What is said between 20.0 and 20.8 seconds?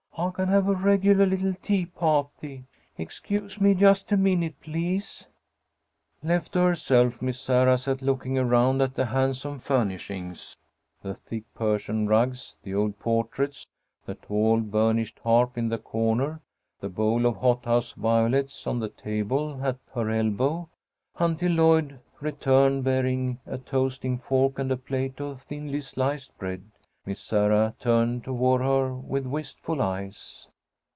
elbow,